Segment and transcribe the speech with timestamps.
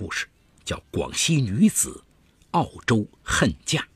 [0.00, 0.26] 故事，
[0.64, 2.02] 叫《广西女子
[2.52, 3.86] 澳洲恨嫁》。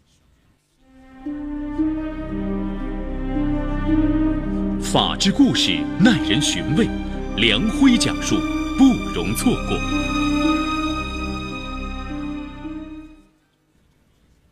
[4.83, 6.87] 法治故事耐人寻味，
[7.39, 8.37] 梁辉讲述
[8.77, 9.81] 不容错过。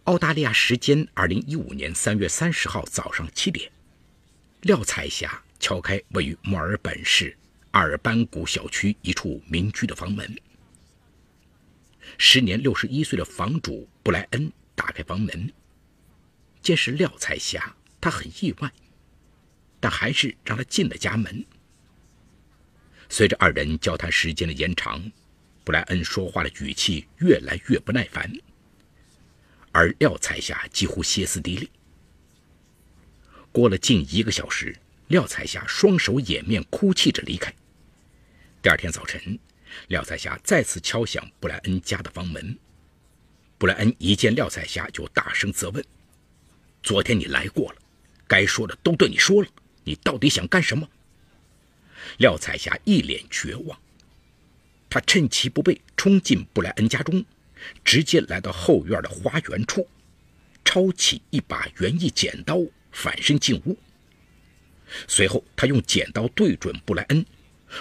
[0.04, 3.70] 澳大利亚时间二零一五年三月三十号早上七点，
[4.62, 7.36] 廖彩霞敲开位于墨尔本市
[7.72, 10.34] 阿尔班谷小区一处民居的房门。
[12.24, 15.52] 时年六十一岁的房主布莱恩打开房门，
[16.62, 18.72] 见是廖彩霞，他很意外。
[19.80, 21.44] 但还是让他进了家门。
[23.08, 25.02] 随着二人交谈时间的延长，
[25.64, 28.32] 布莱恩说话的语气越来越不耐烦，
[29.72, 31.70] 而廖彩霞几乎歇斯底里。
[33.50, 34.76] 过了近一个小时，
[35.08, 37.52] 廖彩霞双手掩面哭泣着离开。
[38.62, 39.36] 第二天早晨，
[39.88, 42.58] 廖彩霞再次敲响布莱恩家的房门。
[43.58, 45.84] 布莱恩一见廖彩霞，就大声责问
[46.82, 47.78] ：“昨天你来过了，
[48.26, 49.48] 该说的都对你说了。”
[49.84, 50.88] 你到底想干什么？
[52.18, 53.78] 廖彩霞一脸绝望。
[54.88, 57.24] 他趁其不备，冲进布莱恩家中，
[57.84, 59.88] 直接来到后院的花园处，
[60.64, 62.58] 抄起一把园艺剪刀，
[62.92, 63.76] 反身进屋。
[65.08, 67.24] 随后，他用剪刀对准布莱恩，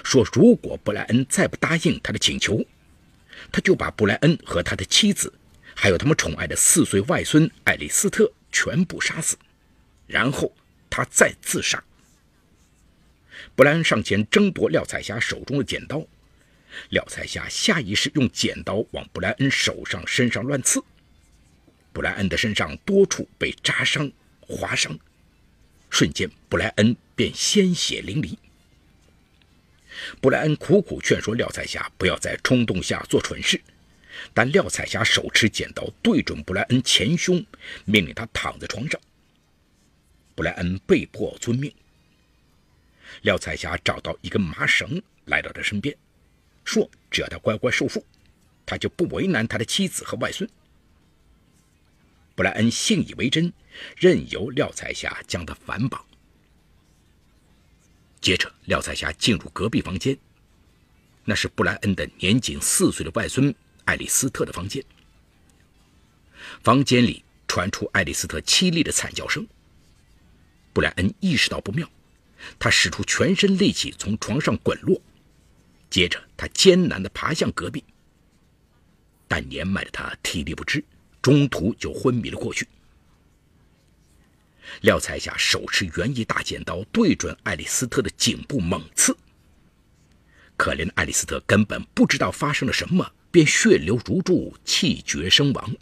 [0.03, 2.66] 说：“如果布莱恩再不答应他的请求，
[3.52, 5.34] 他就把布莱恩和他的妻子，
[5.75, 9.38] 还有他们宠爱的四岁外孙爱丽斯特全部杀死，
[10.08, 10.53] 然后
[10.89, 11.84] 他再自杀。”
[13.56, 16.06] 布莱恩上前争夺廖彩霞手中的剪刀，
[16.89, 20.81] 廖彩霞下意识用剪刀往布莱恩手上、身上乱刺，
[21.92, 24.97] 布莱恩的身上多处被扎伤、划伤，
[25.89, 28.38] 瞬间布莱恩便鲜血淋漓。
[30.19, 33.61] 布莱恩苦苦劝说廖彩霞不要在冲动下做蠢事，
[34.33, 37.45] 但廖彩霞手持剪刀对准布莱恩前胸，
[37.85, 38.99] 命令他躺在床上。
[40.35, 41.73] 布莱恩被迫遵命。
[43.23, 45.95] 廖彩霞找到一根麻绳，来到他身边，
[46.63, 48.01] 说：“只要他乖乖受缚，
[48.66, 50.50] 他就不为难他的妻子和外孙。”
[52.33, 53.51] 布莱恩信以为真，
[53.97, 56.03] 任由廖彩霞将他反绑。
[58.21, 60.15] 接着，廖彩霞进入隔壁房间，
[61.25, 64.83] 那是布莱恩的年仅四岁的外孙爱丽斯特的房间。
[66.63, 69.45] 房间里传出爱丽斯特凄厉的惨叫声。
[70.71, 71.89] 布莱恩意识到不妙。
[72.57, 74.99] 他使出全身力气从床上滚落，
[75.91, 77.83] 接着他艰难地爬向隔壁。
[79.27, 80.83] 但年迈的他体力不支，
[81.21, 82.67] 中途就昏迷了过去。
[84.81, 89.16] 廖彩霞手持园艺大剪刀对准爱丽斯特的颈部猛刺，
[90.55, 95.75] 可怜的爱丽斯特根本不知道发生了什么，便血流如注，气绝身亡。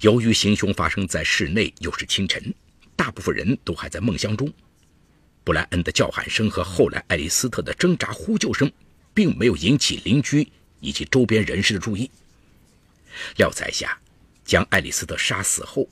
[0.00, 2.54] 由于行凶发生在室内，又是清晨。
[2.96, 4.50] 大部分人都还在梦乡中，
[5.44, 8.72] 布莱恩的叫喊声和后来爱丽斯特的挣扎呼救声，
[9.12, 10.48] 并没有引起邻居
[10.80, 12.10] 以及周边人士的注意。
[13.36, 13.98] 廖彩霞
[14.46, 15.86] 将爱丽斯特杀死后，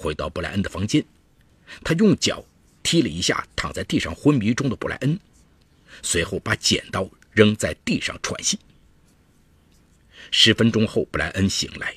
[0.00, 1.04] 回到布莱恩的房间，
[1.84, 2.42] 他用脚
[2.82, 5.20] 踢了一下躺在地上昏迷中的布莱恩，
[6.02, 8.58] 随后把剪刀扔在地上喘息。
[10.30, 11.94] 十分钟后，布莱恩醒来，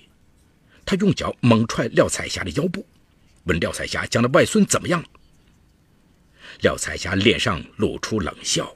[0.86, 2.86] 他用脚猛踹廖彩霞的腰部。
[3.46, 5.10] 问廖彩霞：“将的外孙怎么样了？”
[6.62, 8.76] 廖彩霞脸上露出冷笑。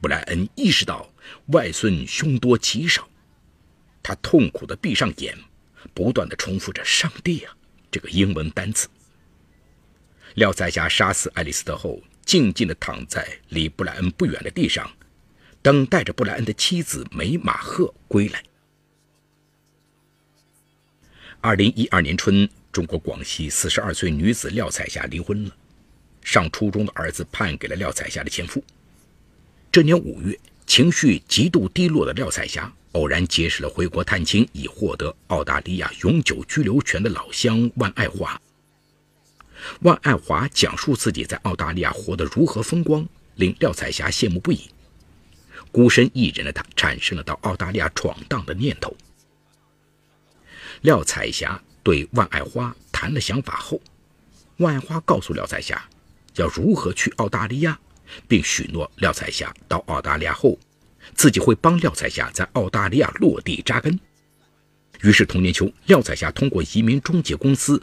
[0.00, 1.10] 布莱恩意识到
[1.46, 3.08] 外孙凶多吉少，
[4.02, 5.36] 他痛苦地闭上眼，
[5.94, 7.56] 不断地重复着“上帝啊”
[7.96, 8.86] 这个英文单词。
[10.34, 14.86] 廖彩霞杀死爱丽丝特后，静静地躺在离布莱恩不远的地上，
[15.62, 18.42] 等待着布莱恩的妻子梅马赫归来。
[21.40, 22.46] 二零一二年春。
[22.70, 25.56] 中国广西四十二岁女子廖彩霞离婚了，
[26.22, 28.62] 上初中的儿子判给了廖彩霞的前夫。
[29.72, 38.40] 这年五月，情绪极度低落的廖彩霞偶然结识了回国探亲、已获得澳大利亚永久居留权的老乡万爱华。
[39.80, 44.68] 万爱华讲述自己在澳大利亚活得如何风光，令廖彩霞羡慕不已。
[45.70, 48.94] 孤身一人的她产生了到澳大利亚闯荡的念头。
[50.82, 51.60] 廖彩霞。
[51.86, 53.80] 对万爱花谈了想法后，
[54.56, 55.88] 万爱花告诉廖彩霞
[56.34, 57.78] 要如何去澳大利亚，
[58.28, 60.58] 并许诺廖彩霞到澳大利亚后，
[61.14, 63.98] 自己会帮廖彩霞在澳大利亚落地扎根。
[65.02, 67.82] 于是同年秋，廖彩霞通过移民中介公司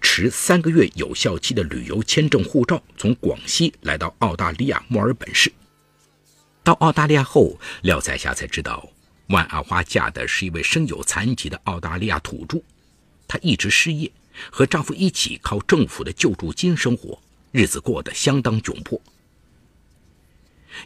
[0.00, 5.50] 持三个月有效期的旅游签证护照，从广西来到澳大利亚墨尔本市。
[6.62, 8.86] 到澳大利亚后，廖彩霞才知道
[9.28, 12.60] 万阿花嫁的是一位身有残疾的澳大利亚土著，
[13.26, 14.12] 她一直失业，
[14.50, 17.18] 和丈夫一起靠政府的救助金生活，
[17.50, 19.00] 日子过得相当窘迫。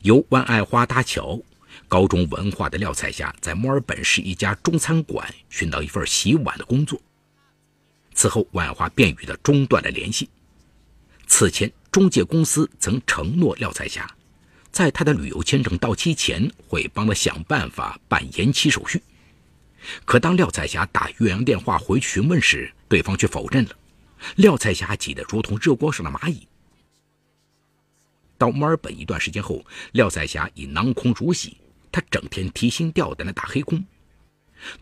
[0.03, 1.41] 由万爱花搭桥，
[1.89, 7.01] 高中文化的廖彩霞在墨尔本市一家中餐馆寻到一份洗碗的工作。
[8.15, 10.29] 此后，万爱花便与他中断了联系。
[11.27, 14.09] 此前，中介公司曾承诺廖彩霞，
[14.71, 19.03] 在他的旅游签证到期前会帮他想办法办延期手续。
[20.05, 23.71] 可当廖彩霞打岳阳电话回去询问时，对方却否认了。
[24.37, 26.47] 廖彩霞急得如同热锅上的蚂蚁。
[28.37, 31.57] 到墨尔本一段时间后，廖彩霞已囊空如洗，
[31.93, 33.85] 她整天提心吊胆的打黑工，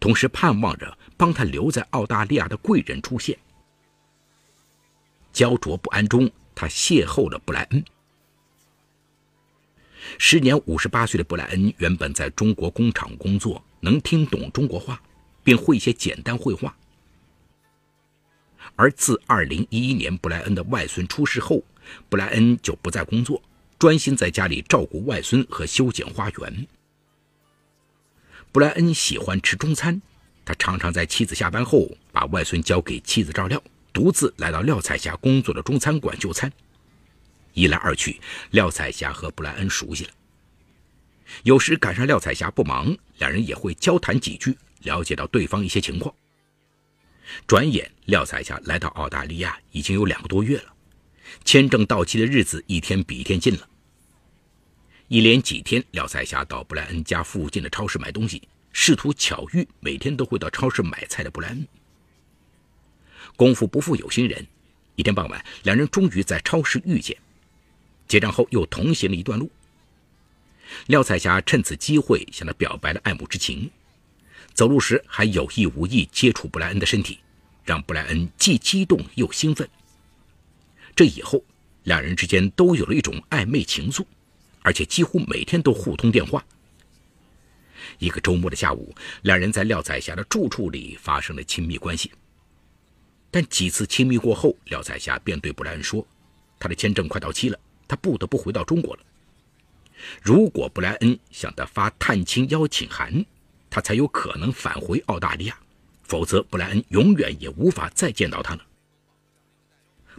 [0.01, 3.39] 同时盼望着帮她留在澳大利亚的贵人出现。
[5.33, 7.83] 焦灼不安中，他邂逅了布莱恩。
[10.19, 15.01] 时年五十八岁的布莱恩原本在中国工厂工作，能听懂中国话，
[15.43, 16.77] 并会一些简单绘画。
[18.77, 21.63] 而自二零一一年布莱恩的外孙出事后，
[22.08, 23.43] 布莱恩就不再工作，
[23.79, 26.67] 专心在家里照顾外孙和修剪花园。
[28.50, 30.00] 布莱恩喜欢吃中餐，
[30.44, 33.62] 他常常在妻子下班后把外孙交给妻子照料，
[33.93, 36.52] 独自来到廖彩霞工作的中餐馆就餐。
[37.55, 38.20] 一来二去，
[38.50, 40.11] 廖彩霞和布莱恩熟悉了。
[41.44, 46.14] 有时赶上廖彩霞不忙，两人也会交谈几句，了解到对方一些情况。
[47.46, 50.75] 转眼，廖彩霞来到澳大利亚已经有两个多月了，
[51.44, 53.69] 签证到期的日子一天比一天近了。
[55.08, 58.40] 一连几天，廖彩霞到布莱恩家附近的超市买东西，
[58.73, 61.69] 试图巧遇每天都会到超市买菜的布莱恩。
[63.37, 64.46] 功夫不负有心人，
[64.94, 67.17] 一天傍晚，两人终于在超市遇见。
[68.08, 69.50] 结账后，又同行了一段路。
[70.87, 73.70] 廖彩霞趁此机会向他表白了爱慕之情。
[74.55, 77.19] 走路时还有意无意接触布莱恩的身体，
[77.64, 79.69] 让布莱恩既激动又兴奋。
[80.94, 81.43] 这以后，
[81.85, 84.05] 两人之间都有了一种暧昧情愫，
[84.62, 86.44] 而且几乎每天都互通电话。
[87.99, 92.11] 一个周末的下午，两人在廖彩霞的住处里发生了亲密关系。
[93.31, 96.06] 但几次亲密过后，廖彩霞便对布莱恩说
[96.59, 97.59] ：“他的签证快到期了，
[97.89, 99.03] 他不得不回到中国了。
[100.23, 103.25] 如果布莱恩向他发探亲邀请函。”
[103.75, 105.59] 他才有可能返回澳大利亚，
[106.03, 108.62] 否则布莱恩永远也无法再见到他了。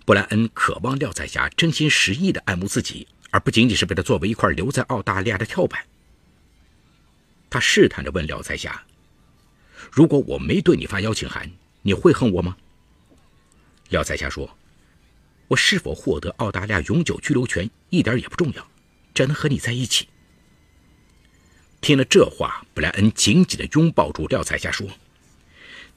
[0.06, 5.86] 布莱恩渴望廖彩霞真心实意的爱慕自己，而不仅仅是被他作为一块留在澳大利亚的跳板。
[7.50, 8.84] 他试探着问廖彩霞
[9.90, 11.50] ：“如果我没对你发邀请函，
[11.84, 12.58] 你会恨我吗？”
[13.90, 14.58] 廖彩霞说
[15.48, 18.68] ：“我是否获得澳大利亚永久居留权一点也不重要，
[19.14, 20.10] 只要能和你在一起。”
[21.80, 24.86] 听了这话，布莱恩紧紧地拥抱住廖彩霞，说：“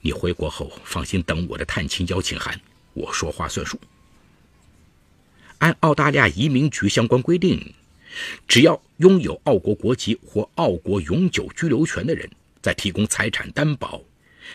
[0.01, 2.61] 你回国后放心等我的探亲邀请函，
[2.93, 3.81] 我说话算数。”
[5.59, 7.75] 按澳大利亚移民局相关规定，
[8.47, 12.31] 只要拥有澳国国籍或澳国永久居留权的人，
[12.61, 14.03] 在提供财产担保、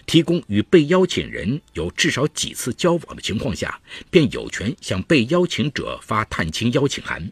[0.06, 7.32] 提供与被邀请人有至少几次交往的情况下，便有权向被邀请者发探亲邀请函。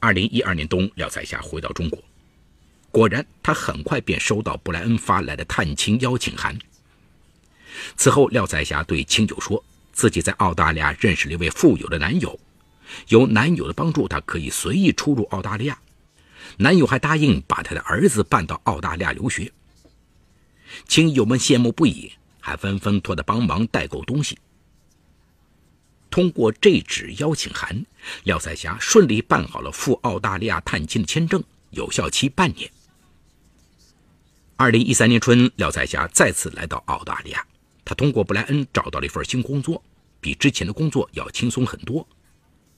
[0.00, 2.02] 二零一二年冬，廖彩霞回到中国，
[2.90, 6.58] 果然，她很快便收到布莱恩发来的探亲邀请函。
[7.96, 9.64] 此后，廖彩霞对亲友说，
[9.98, 12.38] 自己在澳大利亚认识了一位富有的男友，
[13.08, 15.76] 有男友的帮助，她可以随意出入澳大利亚。
[16.58, 19.52] 男友还答应把他的儿子办到澳大利亚留学。
[20.86, 24.38] 亲友们羡慕不已，还纷纷托他帮忙代购东西。
[26.08, 27.84] 通过这纸邀请函，
[28.22, 32.70] 廖彩霞顺利办好了赴澳大利亚探亲的签证，有效期半年。
[34.56, 37.44] 二零一三年春，廖彩霞再次来到澳大利亚，
[37.88, 39.82] 他通过布莱恩找到了一份新工作，
[40.20, 42.06] 比之前的工作要轻松很多。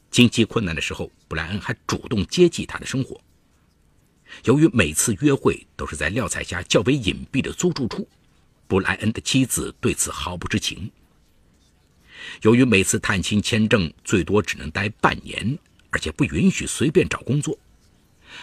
[0.08, 3.20] 经济困难的时候，布莱恩还主动接济他的生活。
[4.44, 8.08] 由于每次约会都是在廖彩霞较为隐蔽的租住处，
[8.68, 10.88] 布莱恩的妻子对此毫不知情。
[12.42, 15.58] 由于每次探亲签证最多只能待半年，
[15.90, 17.58] 而且不允许随便找工作，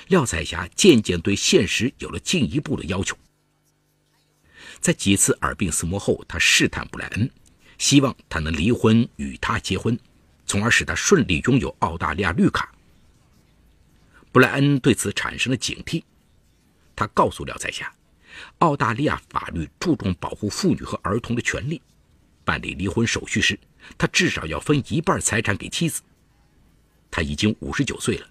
[0.10, 3.18] 廖彩霞渐渐对现实有了进一步的要求。
[4.80, 7.30] 在几次耳鬓厮磨后，他试探布莱恩，
[7.78, 9.98] 希望他能离婚与他结婚，
[10.46, 12.74] 从而使他顺利拥有澳大利亚绿卡。
[14.32, 16.04] 布莱恩对此产生了警惕，
[16.96, 17.92] 他告诉廖在下，
[18.60, 21.82] 澳大利亚法律注重保护妇女和儿童的权利。
[22.46, 23.60] 办理离婚手续时，
[23.98, 26.02] 他至少要分一半财产给妻子。
[27.12, 28.28] 他已经五十九岁了，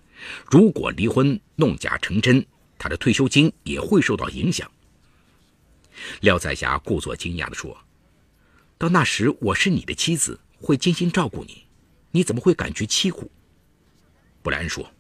[0.51, 2.47] 如果离婚弄假成真，
[2.79, 4.71] 他的退休金也会受到影响。
[6.21, 7.77] 廖彩霞故作惊讶地说
[8.79, 11.65] ：“到那时，我是你的妻子，会精心照顾你，
[12.11, 13.31] 你怎么会感觉凄苦？”
[14.43, 14.91] 布莱恩说：“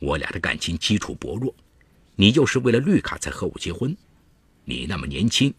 [0.00, 1.54] 我俩的感情基础薄弱，
[2.14, 3.96] 你又是为了绿卡才和我结婚，
[4.64, 5.52] 你那么年轻，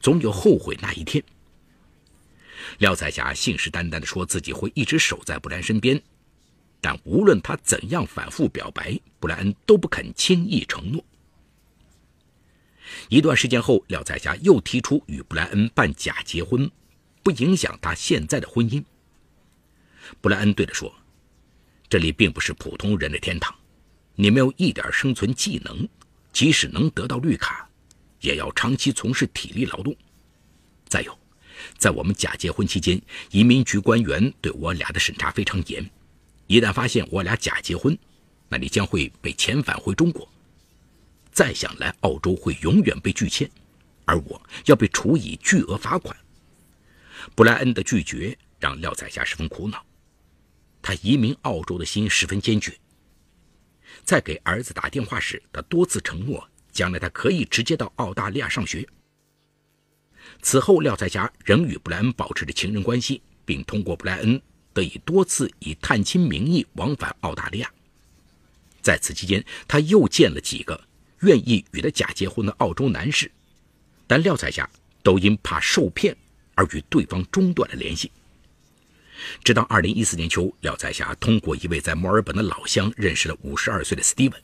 [0.00, 1.22] 总有后悔那一天。”
[2.78, 6.00] 廖彩霞信誓旦旦地说自己会一直守在布莱恩身边，
[6.80, 11.04] 但无论他怎样反复表白，布莱恩都不肯轻易承诺。
[13.08, 16.70] 一段时间后，廖彩霞又提出与布莱恩办假结婚，
[17.22, 18.82] 不影响他现在的婚姻。
[20.20, 20.92] 布莱恩对他说
[21.88, 23.54] ：“这里并不是普通人的天堂，
[24.14, 25.86] 你没有一点生存技能，
[26.32, 27.68] 即使能得到绿卡，
[28.20, 29.94] 也要长期从事体力劳动。
[30.88, 31.18] 再有，
[31.76, 35.88] 在我们假结婚期间，移民局官员对我俩的审查非常严，
[36.46, 37.96] 一旦发现我俩假结婚，
[38.48, 40.26] 那你将会被遣返回中国。”
[41.34, 43.50] 再想来澳洲会永远被拒签，
[44.04, 46.16] 而我要被处以巨额罚款。
[47.34, 49.84] 布莱恩的拒绝让廖彩霞十分苦恼，
[50.80, 52.72] 他移民澳洲的心十分坚决。
[54.04, 58.86] 在给儿子打电话时，他多次承诺将来他可以直接到澳大利亚上学。
[60.40, 64.40] 此后，廖彩霞仍与布莱恩保持着情人关系，并通过布莱恩
[64.72, 67.70] 得以多次以探亲名义往返澳大利亚。
[68.80, 70.80] 在此期间，他又见了几个。
[71.24, 73.30] 愿意与他假结婚的澳洲男士，
[74.06, 74.68] 但廖彩霞
[75.02, 76.16] 都因怕受骗
[76.54, 78.10] 而与对方中断了联系。
[79.42, 84.42] 直到2014年秋，廖彩霞通过一位在墨尔本的老乡认识了52岁的斯蒂文。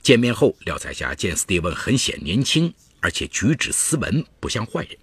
[0.00, 4.96] 见面后，廖彩霞见斯蒂文很显年轻，而且举止斯文，不像坏人。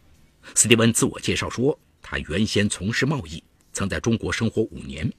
[0.55, 5.11] 斯蒂文自我介绍说，他原先从事贸易，曾在中国生活五年，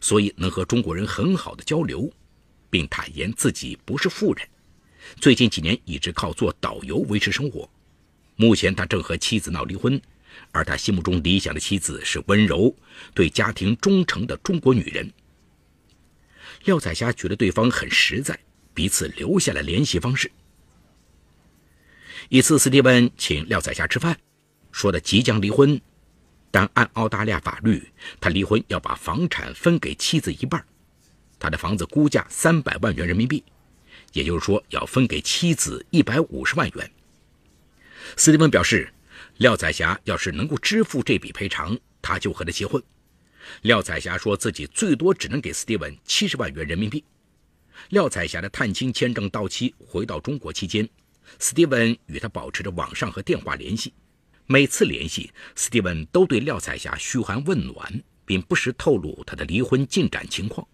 [0.00, 2.10] 所以能和中国人很好的交流，
[2.68, 4.48] 并坦言自己不是富人。
[5.14, 7.68] 最近几年一直靠做导游维持生活。
[8.36, 10.00] 目前他正和妻子闹离婚，
[10.52, 12.74] 而他心目中理想的妻子是温柔、
[13.14, 15.10] 对家庭忠诚的中国女人。
[16.64, 18.38] 廖彩霞觉得对方很实在，
[18.74, 20.30] 彼此留下了联系方式。
[22.28, 24.18] 一次，斯蒂文请廖彩霞吃饭，
[24.72, 25.80] 说的即将离婚，
[26.50, 30.62] 但按澳大利亚法律，他离婚要把房产分给妻子一半。
[31.38, 33.44] 他的房子估价三百万元人民币。
[34.16, 36.90] 也就是说，要分给妻子一百五十万元。
[38.16, 38.90] 斯蒂文表示，
[39.36, 42.82] 廖彩霞要是能够支付这笔赔偿，他就和他结婚。
[43.60, 47.04] 廖彩霞说自己最多只能给斯蒂文七十万元人民币。
[47.90, 50.88] 廖彩霞的探亲签证到期，回到中国期间，
[51.38, 53.92] 斯蒂文与他保持着网上和电话联系。
[54.46, 60.66] 每次联系，斯蒂文都对廖彩霞嘘寒问暖，并不时透露他的离婚进展情况。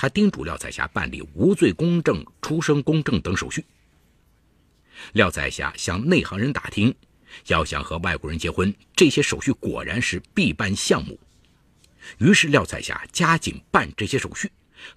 [0.00, 3.64] 还叮嘱廖彩霞办理无罪公证、出生公证等手续。
[5.14, 6.94] 廖彩霞向内行人打听，
[7.48, 11.18] 要想和外国人结婚，这些手续果然是必办项目。
[12.18, 14.48] 于是廖彩霞加紧办这些手续，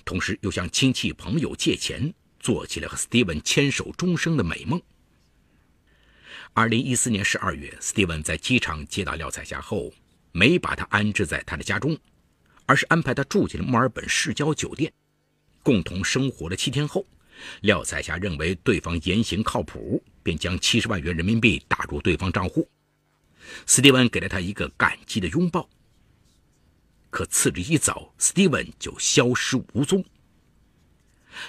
[0.06, 4.80] 同时又向亲戚朋友借钱，做起了和 Steven 牵手终生的美梦。
[6.54, 9.92] 二零一四年十二月，Steven 在机场接到廖彩霞后，
[10.32, 11.98] 没把她安置在他的家中。
[12.72, 14.94] 而是安排他住进了墨尔本市郊酒店，
[15.62, 17.06] 共同生活了七天后，
[17.64, 22.66] 廖彩霞认为对方言行靠谱，便将七十万元人民币打入对方账户。
[23.66, 25.70] 斯蒂文给了他一个感激的拥抱。
[27.10, 30.02] 可次日一早，斯蒂文就消失无踪。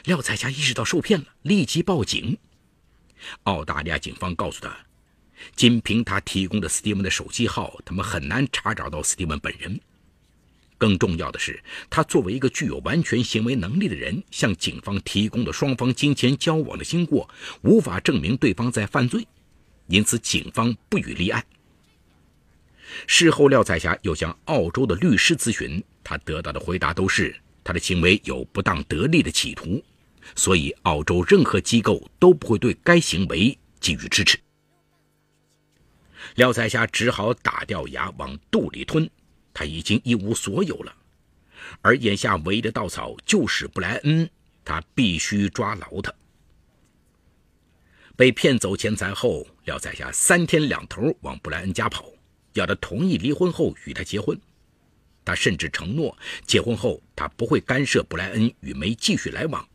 [0.07, 2.37] 廖彩霞意识到受骗了，立即报警。
[3.45, 4.77] 澳大利亚警方告诉他，
[5.55, 9.81] 仅凭他提供的斯蒂文的手机号，他们很难查找到斯蒂文本人。
[10.83, 17.31] 更重要的是，他作为一个具有完全行为能力的人，向警方提供的双方金钱交往的经过，
[17.63, 19.25] 无法证明对方在犯罪，
[19.87, 21.45] 因此警方不予立案。
[23.07, 29.81] 事后，廖彩霞又向澳洲的律师咨询，他得到的回答都是他的行为有不当得利的企图，
[30.35, 34.37] 所以澳洲任何机构都不会对该行为给予支持。
[36.35, 39.09] 廖彩霞只好打掉牙往肚里吞。
[39.55, 40.95] 他已经一无所有了，
[41.81, 44.29] 而眼下唯一的稻草就是布莱恩，
[44.65, 46.13] 他必须抓牢他。
[48.17, 52.05] 被骗走钱财后，廖彩霞三天两头往布莱恩家跑，
[52.53, 54.39] 要他同意离婚后与他结婚。
[55.25, 56.17] 他甚至承诺，
[56.47, 59.67] 结婚后他不会干涉布莱恩与梅继续来往，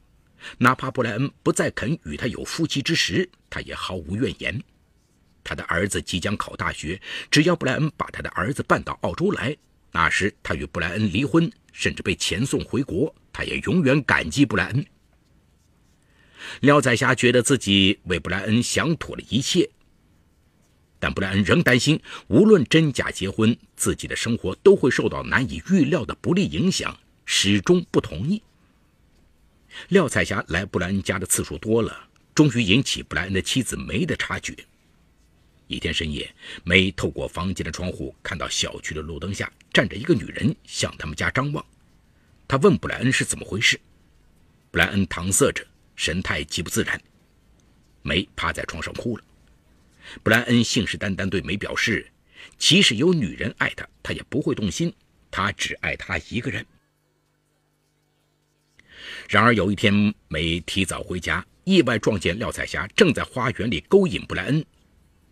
[0.57, 4.61] 哪怕布莱恩不再肯与他有夫妻之实，他也毫无怨言。
[5.43, 9.55] 他的儿子即将考大学，只要布莱恩把他的儿子办到澳洲来。
[9.91, 14.85] 那时他与布莱恩离婚，甚至被遣送回国，他也永远感激布莱恩。
[16.61, 19.69] 廖彩霞觉得自己为布莱恩想妥了一切，
[20.99, 28.41] 但布莱恩仍担心，无论真假结婚，自己的生活都会受到难以预料的不利影响，始终不同意。
[29.89, 34.55] 廖彩霞来布莱恩家的次数多了，终于引起布莱恩的妻子梅的察觉。
[35.67, 36.33] 一天深夜，
[36.63, 41.65] 梅透过房间的窗户看到小区的路灯下站着一个女人，向他们家张望。
[42.47, 43.79] 她问布莱恩是怎么回事，
[44.71, 46.99] 布莱恩搪塞着，神态极不自然。
[48.01, 49.23] 梅趴在床上哭了。
[50.23, 52.09] 布莱恩信誓旦旦对梅表示，
[52.57, 54.93] 即使有女人爱他，他也不会动心，
[55.29, 56.65] 他只爱她一个人。
[59.27, 64.65] 然而有一天，梅提早回家，意外撞见廖彩霞正在花园里勾引布莱恩。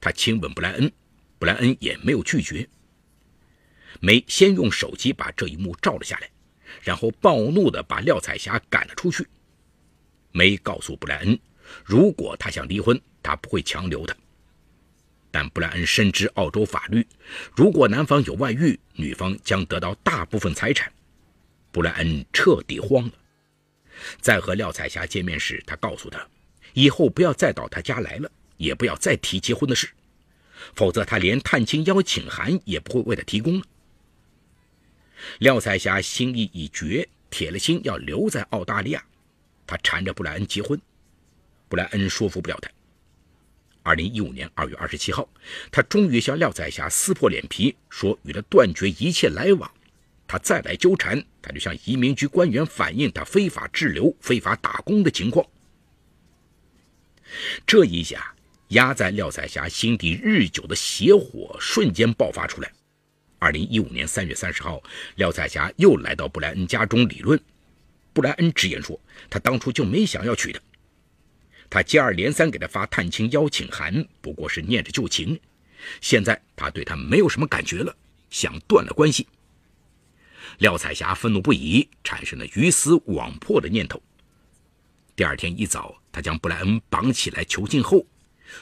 [0.06, 0.92] 他亲吻布莱恩，
[1.40, 2.70] 布莱恩也没有拒绝。
[4.00, 6.30] 梅先用手机把这一幕照了下来，
[6.84, 9.26] 然后暴怒地把廖彩霞赶了出去。
[10.32, 11.40] 梅告诉布莱恩，
[11.84, 14.16] 如果他想离婚，他不会强留他。
[15.32, 17.04] 但布莱恩深知澳洲法律，
[17.56, 20.94] 如果男方有外遇，女方将得到大部分财产。
[21.72, 23.12] 布莱恩彻底慌了。
[24.22, 26.28] 在和廖彩霞见面时，他告诉她，
[26.74, 28.30] 以后不要再到他家来了。
[28.58, 29.90] 也不要再提结婚的事，
[30.76, 33.66] 否则他连探亲邀请函也不会为他提供了。
[35.40, 39.04] 廖彩霞心意已决，铁了心要留在澳大利亚。
[39.66, 40.80] 她缠着布莱恩结婚，
[41.68, 42.70] 布莱恩说服不了她。
[43.82, 45.28] 二零一五年二月二十七号，
[45.72, 49.72] 他终于向廖彩霞撕破脸皮，说与他断绝一切来往。
[50.28, 55.46] 他再来纠缠，他就向移民局官员反映他非法滞留、非法打工的情况。
[57.66, 58.35] 这一下。
[58.70, 62.72] 压在廖彩霞心底日久的邪火瞬间爆发出来。
[63.38, 64.82] 二零一五年三月三十号，
[65.18, 67.40] 廖彩霞又来到布莱恩家中理论。
[68.12, 70.60] 布莱恩直言说，他当初就没想要娶她。
[71.70, 75.40] 他接二连三给她发探亲邀请函，不过是念着旧情。
[76.02, 77.96] 现在他对她没有什么感觉了，
[78.30, 79.28] 想断了关系。
[80.60, 84.02] 廖彩霞愤怒不已，产生了鱼死网破的念头。
[85.16, 88.06] 第二天一早，他将布莱恩绑起来囚禁后。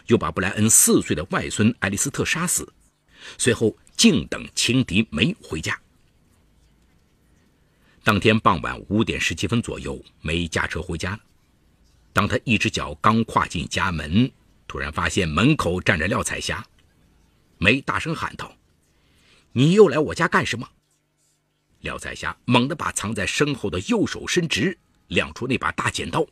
[0.08, 2.72] 又把布莱恩四岁的外孙爱丽斯特杀死，
[3.38, 5.80] 随后静等情敌梅回家。
[8.04, 11.20] 当天傍晚五点十七分左右，梅驾车回家。
[12.12, 14.30] 当他一只脚刚跨进家门，
[14.68, 16.66] 突然发现门口站着廖彩霞。
[17.58, 18.58] 梅大声喊道
[19.54, 20.68] ：“你又来我家干什么？”
[21.80, 26.26] 廖彩霞猛地把藏在身后的右手伸直，亮出那把大剪刀。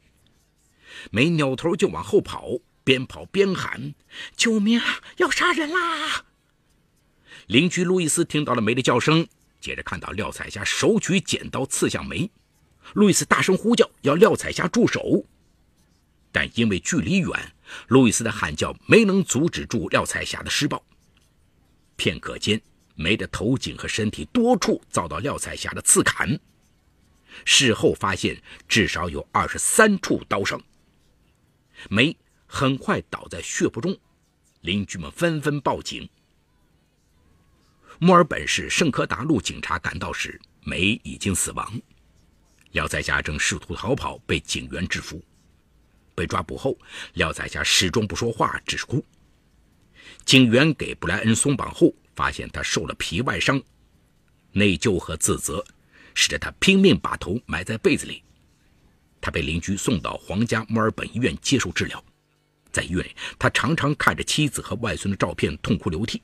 [1.10, 2.50] 梅扭头就往后跑。
[2.92, 3.96] 边跑边喊
[4.36, 5.02] ：“救命啊！
[5.16, 6.26] 要杀人啦！”
[7.48, 9.26] 邻居路易斯听到了梅的叫声，
[9.62, 12.30] 接着看到廖彩霞手举剪刀刺向梅。
[12.96, 15.26] 路易斯大声呼叫，要廖彩霞住手。
[16.34, 17.54] 但因为距离远，
[17.88, 20.84] 路易斯的喊叫没能阻止住廖彩霞的施暴。
[21.96, 22.62] 片刻间，
[22.96, 26.38] 梅的头颈和身体多处遭到廖彩霞的刺砍。
[27.46, 30.62] 事后发现，至少有二十三处刀伤。
[31.90, 32.18] 梅。
[32.54, 33.98] 很快倒在血泊中，
[34.60, 36.08] 邻居们纷纷报警。
[37.98, 41.82] 墨尔本市圣科达路警察赶到时，梅已经死亡。
[42.74, 45.24] 廖彩霞正试图逃跑，被警员制服。
[46.14, 46.78] 被抓捕后，
[47.14, 49.04] 廖彩霞始终不说话，只是哭。
[50.26, 53.64] 警员给布莱恩松绑后，发现他受了皮外伤，
[54.52, 55.66] 内疚和自责
[56.14, 58.22] 使得他拼命把头埋在被子里。
[59.22, 62.04] 他被邻居送到皇家墨尔本医院接受治疗。
[62.72, 66.22] 在医院里，他常常看着妻子和外孙的照片，痛哭流涕。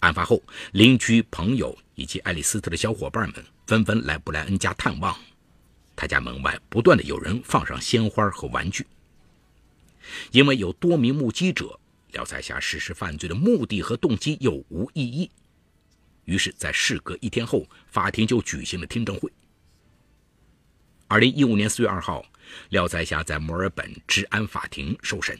[0.00, 5.16] 案发后，邻居、朋友以及爱丽丝特的小伙伴们纷纷来布莱恩家探望。
[5.94, 8.86] 他家门外不断的有人放上鲜花和玩具。
[10.30, 11.78] 因为有多名目击者，
[12.12, 15.30] 廖彩霞实施犯罪的目的和动机又无异议。
[16.24, 19.30] 于是，在事隔一天后，法庭就举行了听证会。
[21.06, 22.24] 二零一五年四月二号。
[22.70, 25.38] 廖彩霞在墨尔本治安法庭受审，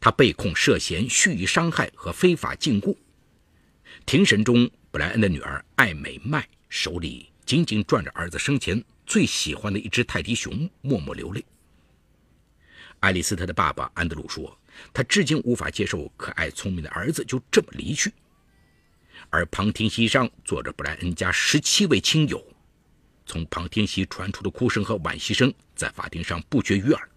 [0.00, 2.96] 他被控涉嫌蓄意伤害和非法禁锢。
[4.04, 11.44] 庭审中，布莱恩的女儿艾美麦手里紧紧攥着儿子生前最喜欢的一只泰迪熊，默默流泪。
[13.00, 14.58] 爱丽丝特的爸爸安德鲁说
[14.92, 18.12] ：“他至今无法接受可爱聪明的儿子就这么离去。”
[19.30, 22.42] 而旁听席上坐着布莱恩家十七位亲友。
[23.26, 27.08] 从旁听席传出的哭声和惋惜声在法庭上不绝于耳。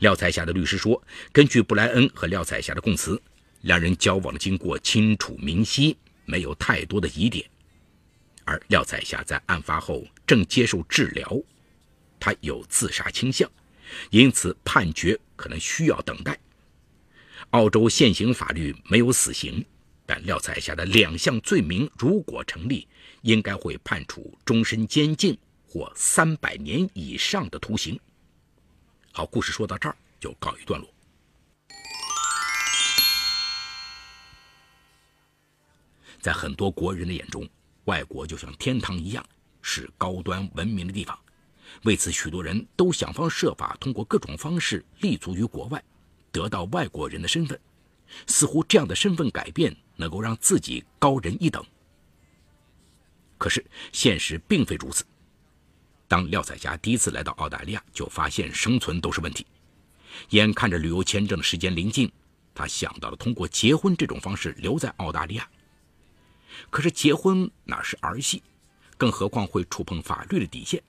[0.00, 3.18] 廖彩霞的律师说：“根据布莱恩和廖彩霞的供词，
[3.62, 7.48] 两人交往的经过清楚明晰，没有太多的疑点。
[8.44, 11.40] 而廖彩霞在案发后正接受治疗，
[12.20, 13.50] 她有自杀倾向，
[14.10, 16.38] 因此判决可能需要等待。
[17.50, 19.64] 澳洲现行法律没有死刑，
[20.04, 22.86] 但廖彩霞的两项罪名如果成立，
[23.22, 25.36] 应该会判处终身监禁
[25.76, 28.00] 或三百年以上的徒刑。
[29.12, 30.88] 好，故事说到这儿就告一段落。
[36.18, 37.46] 在很多国人的眼中，
[37.84, 39.22] 外国就像天堂一样，
[39.60, 41.18] 是高端文明的地方。
[41.82, 45.84] 为此，许多人都想方设法通过各种方式立足于国外，
[46.32, 47.60] 得到外国人的身份。
[48.26, 51.62] 似乎这样的身份改变能够让自己高人一等。
[53.36, 53.62] 可是
[53.92, 55.04] 现实并非如此。
[56.08, 59.46] 当廖彩霞第一次来到澳大利亚，就发现生存都是问题。
[60.30, 62.10] 眼看着旅游签证的时间临近，
[62.54, 65.48] 他想到了通过结婚这种方式留在澳大利亚。
[66.70, 68.42] 可是结婚哪是儿戏，
[68.96, 70.82] 更何况会触碰法律的底线。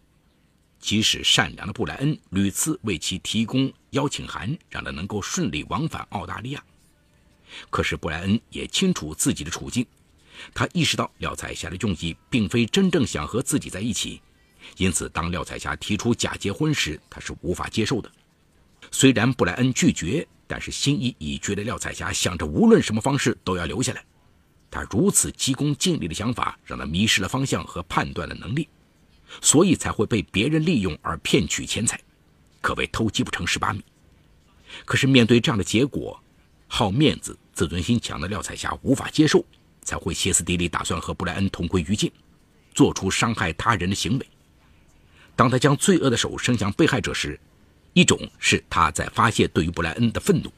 [0.80, 6.64] 即使善良的布莱恩屡次为其提供邀请函，让他能够顺利往返澳大利亚，
[7.72, 9.86] 可是布莱恩也清楚自己的处境。
[10.54, 14.22] 他意识到廖彩霞的用意并非真正想和自己在一起，
[14.76, 18.12] 因此当廖彩霞提出假结婚时，他是无法接受的。
[18.92, 24.04] 虽然布莱恩拒绝，但是心意已决的廖彩霞想着无论什么方式都要留下来。
[24.70, 28.68] 他如此急功近利的想法，让他迷失了方向和判断的能力，
[29.42, 32.00] 所以才会被别人利用而骗取钱财，
[32.62, 33.82] 可谓偷鸡不成蚀把米。
[34.86, 36.22] 可是面对这样的结果，
[36.68, 39.44] 好面子、自尊心强的廖彩霞无法接受，
[39.84, 42.12] 才会歇斯底里打算和布莱恩同归于尽，
[42.76, 44.28] 做出伤害他人的行为。
[45.38, 47.40] 当他将罪恶的手伸向被害者时，
[47.94, 50.52] 一种是他在发泄对于布莱恩的愤怒，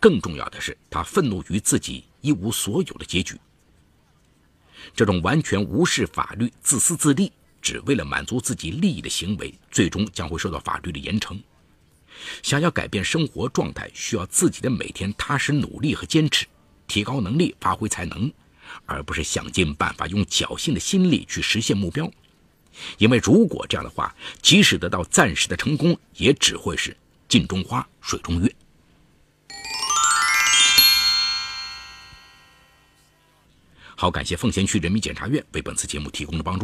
[0.00, 2.04] 更重要的是他愤怒于自己。
[2.24, 3.38] 一无所有的结局。
[4.96, 11.38] 这种完全无视法律、自私自利，只为了满足自己利益的行为，最终将会受到法律的严惩。
[12.42, 16.46] 想要改变生活状态，需要自己的每天踏实努力和坚持，
[16.86, 18.32] 提高能力，发挥才能，
[18.86, 22.10] 而不是想尽办法用侥幸的心理去实现目标。
[22.98, 26.96] 因为如果这样的话，即使得到暂时的成功，也只会是
[27.28, 28.54] 镜中花，水中月。
[33.96, 36.62] 好，感谢奉贤区人民检察院为本次节目提供的帮助。